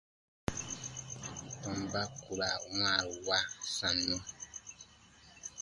Tɔmba 1.61 2.01
ku 2.21 2.29
ra 2.39 2.49
wãaru 2.71 3.13
wa 3.27 3.39
sannu. 3.75 4.17